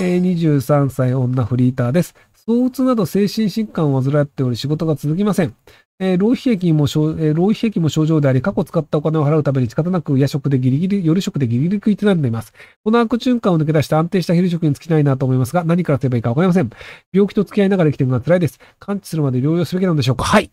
[0.00, 2.14] えー、23歳女フリーターです。
[2.46, 5.54] 躁うつなど精神疾患を患っており仕事が続きません。
[6.00, 12.52] えー、浪費益も、えー、浪費益も症状であり、過去使ったお金を払うために仕方なく夜食でギリギリ、夜食でギリギリ食いとなっています。
[12.82, 16.70] この悪循環を抜け出して安定した昼食に尽きないなと思いますが、何からすればいいかわかりません。
[17.12, 18.58] 病気と付き合いながら生きていくのは辛いです。
[18.80, 20.24] 完治するまで療養すべきなんでしょうか？
[20.24, 20.50] はい。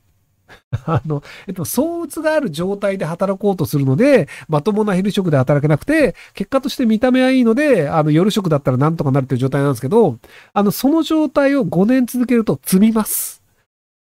[0.86, 10.18] あの、えっと、躁うつがある状態で働こうとするので、まともな昼食で働けなくて、結果として見た目はいいので、あの、夜食だったらなんとかなるという状態なんですけど、
[10.54, 13.41] あの、その状態を5年続けると積みます。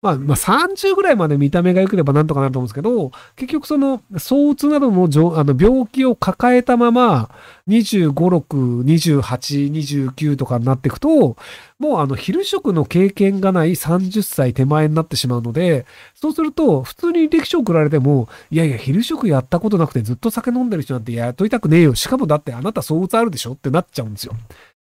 [0.05, 5.05] まあ、まあ、30ぐらいまで見た目が良ければなんとかなると思うんですけど、結局その、躁うつなどの
[5.39, 7.31] あの病気を抱えたまま、
[7.69, 9.73] 25、6、28、
[10.13, 11.39] 29とかになっていくと、
[11.79, 21.95] もうあの、昼食の経験がない30歳手前になってしまうので、そうすると、普通に歴史を送られても、いやいや、昼食やったことなくてずっと酒飲んでる人なんてやっといたくねえよ。
[21.95, 24.35] しかもだってあなた躁うつあるでしょってなっちゃうんですよ。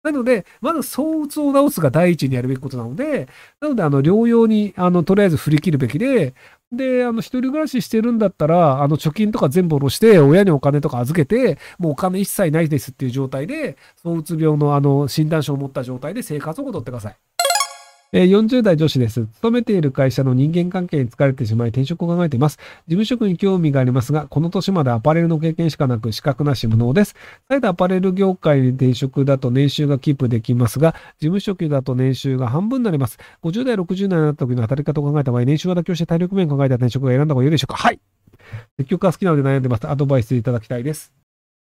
[0.03, 3.27] なので、まず相うつを治すが第一にやるべきことなので、
[3.59, 6.33] なので、あの、療養に、あの、とりあえず振り切るべきで、
[6.71, 17.28] で、あの、一人暮らししてるんだったら、あの、貯金とか全部下ろして、親にお金とか預けて、もうお金一切ないですっていう状態で、相うつ病のあの、診断書を持った状態で生活を戻ってください。
[18.11, 19.27] え40代女子です。
[19.27, 22.57] 勤めている会社の人間関係に疲れてしまい転職を考えています。
[22.57, 27.15] 事務職に興味がありますが、この年までアパレルの経験しかなく資格なし無能です。
[27.47, 33.19] 再度アパレル業界に転職だと年収がキープできますが、事務職だと年収が半分になります。
[33.43, 37.99] 50代、60代になった時の働き方を考えた場合、年収は妥協して体力面を考えた転職を選んだ方が良いでしょうかはい
[38.77, 39.87] 積極が好きなので悩んでます。
[39.87, 41.18] アドバイスいただきたいです。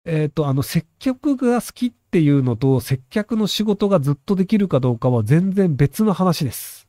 [0.06, 6.88] えっ、ー、と、あの、接客が好きっていうのと、接客の仕事がずっとできるかどうかは全然別の話です。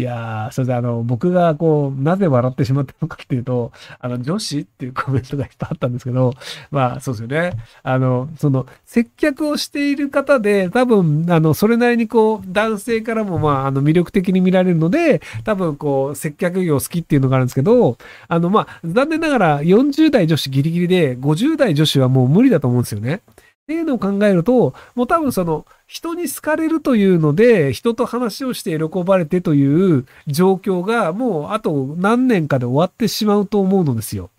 [0.00, 6.32] いやー、それであの、僕がこう、なぜ笑ってしまったのかっていうと、あの、女子っていうコメントがいっぱいあったんですけど、
[6.70, 7.52] まあ、そうですよね。
[7.82, 23.20] あの、その、接客をしている方で、多分、あの、それなりにこう、男性からもまあ、あの、魅力的に見られるので、多分こう、接客業好きっていうのがあるんですけど、あの、まあ、残念ながら40代女子ギリギリで、50代女子はもう無理だと思うんですよね。
[23.70, 34.30] っていうのを考えると、もう多分その、人に好かれるというので、人と話をして喜ばれてという状況が、もうあと何年かで終わってしまうと思うのですよ。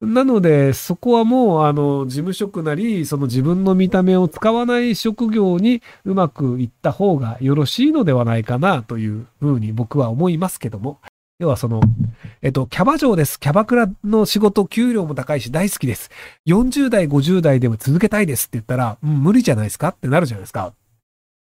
[0.00, 11.00] なので、そこはもう、あの、事務職なり、その自分の見た目を使わない職業にうまくいった方がよろしいのではないかなというふうに僕は思いますけども。
[11.40, 11.80] 要はその、
[12.42, 13.40] えっと、キャバ嬢です。
[13.40, 16.10] キャバクラの仕事、給料も高いし大好きです。
[16.46, 19.88] 40代、50代でも続けたいですって言ったら、うん、無理じゃないですか？
[19.88, 20.72] ってなるじゃないですか。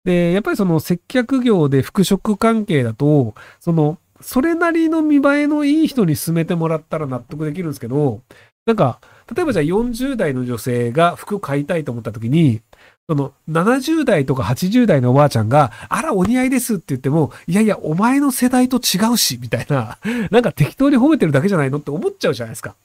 [0.03, 8.21] で、やっぱりその接客業で服飾関係だと、その、それなりの見栄えのいい人に勧めてもらったら納得できるんですけど、
[8.65, 8.99] なんか、
[9.33, 12.61] 例えばじゃあ40代の女性が服買いたいと思った時に、
[13.09, 19.97] その70代とか80代のおばあちゃんが、あら、お似合いですって言っても、いやいや、お前の世代と違うし、みたいな、
[20.29, 22.75] なんか適当に褒めてるだけじゃないのって思っちゃうじゃないですか。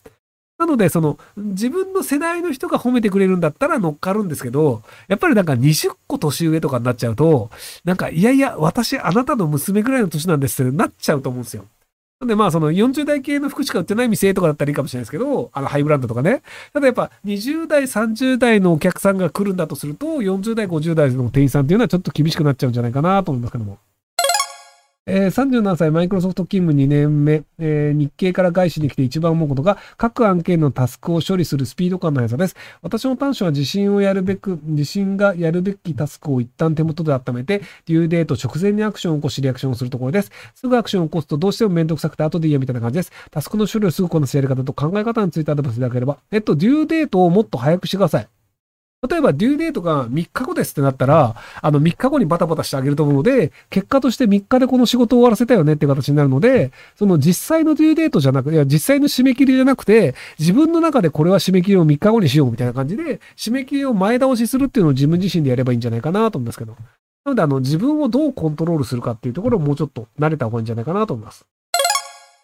[0.56, 7.50] なので、その、自分の世代の人が褒めてくれるんだったら乗っかるんですけど、やっぱりなんか20個年上とかになっちゃうと、
[7.84, 11.66] なんか、いやいや、私、あなたの娘ぐらいの年なんですってなっちゃうと思うんですよ。
[12.26, 16.42] で、まあ、その40代系の服しか売ってない店とかだったらいいかもしれないですけど、あの、ハイブランドとかね。
[16.72, 23.78] ただやっぱ、20代、30代のお客さんが来るんだとすると、40代、50代の店員さんっていうのはちょっと厳しくなっちゃうんじゃないかなと思いますけども。
[25.06, 32.56] えー、37歳、マイクロソフト勤務2年目、えー、日経から外資に来て一番思うことが、各案件のタスクを処理するスピード感の速さです。
[32.80, 40.30] 私の短所は自信をやるべく、自信がやるべきタスクを一旦手元で温めて、デューデート直前にアクションを起こし、リアクションをするところです。
[40.54, 43.12] すぐアクションを起こすとどうしてもめんどくさくて後でいいやみたいな感じです。
[43.30, 46.16] タスクの処理をすぐこなすやり方と考え方についてアドバイスいただければ。
[46.30, 48.28] えっと、デューデートをもっと早くしてください。
[49.08, 66.76] 例えば、デューデートが3日後ですってなったら、あの、3日後にバタバタしてあげると思うので、結果として3日でこの仕事を終わらせたよねって形になるので、その実際のデューデートじゃなくて、いや、実際の締め切りじゃなくて、自分の中でこれは締め切りを3日後にしようみたいな感じで、締め切りを前倒しするっていうのを自分自身でやればいいんじゃないかなと思うんですけど。
[67.24, 71.46] なので、あの、自分をどうコントロールするかっていうところをもうちょっと慣れた方がいいんじゃないかなと思います。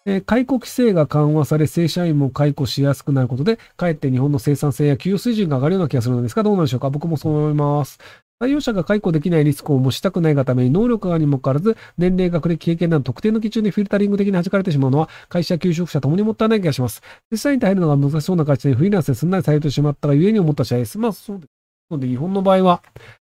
[0.05, 6.89] えー、解雇規制が緩和され、正社員も解雇しやすくなることで、かえって日本の生産性や給与水準が上がるような気がするのですが、どうなんでしょうか？
[6.89, 7.99] 僕もそう思います。
[8.41, 17.03] 採用者が解雇できないリスクを模したくないがために能力がにもかかわらず、年齢、学歴、経験など特定の基準でフィルタリング的に弾かれてしまうのは、会社、求職者ともにもったいない気がします。
[17.29, 20.97] 実際に入るのが難しそうな形でフリーランスですんなり採用してしまったがゆえに思った試合です。
[20.97, 21.49] まあそうです。
[21.91, 22.81] ので、日本の場合は、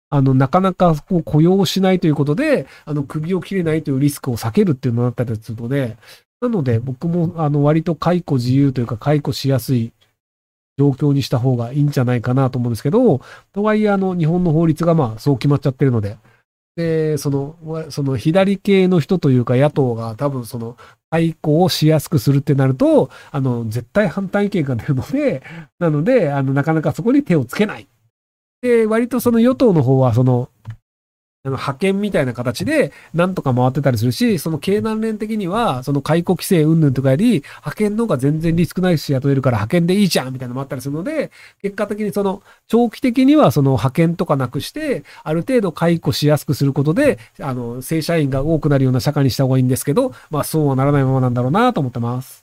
[0.09, 5.97] あの、なかなかこう雇用しないということで、あの、首を切れないというリスクを避けるっていうのがあったりするので、
[6.41, 9.91] なので、僕も、あの、割と解雇自由というか、解雇しやすい
[10.77, 13.21] 状況にした方がいいんじゃないかなと思うんですけど、
[13.51, 16.17] とはいえ、あの、日本の法律がまあ、そう決まっちゃってるので、
[16.77, 17.55] で、その、
[17.89, 20.77] その左系の人というか野党が多分その、
[21.11, 25.43] 対抗をしやすくするってなると、あの、絶対反対意見が出るので、
[25.79, 27.87] なので、あの、なかなかそこに手をつけない。
[28.61, 30.49] で、割とその与党の方は、その、
[31.45, 41.31] あの派遣みたいな形で、なんとか回ってたりするし、その経団連的には、その解雇規制云々とかより、派遣の方が全然リスクないし雇えるから派遣でいいじゃんみたいなのもあったりするので、
[41.61, 52.38] 結果的にその、長期的にはその派遣とかなくして、ある程度解雇しやすくすることで、あの、正社員が多くなるような社会にした方がいいんですけど、まあそうはならないままなんだろうなと思ってます。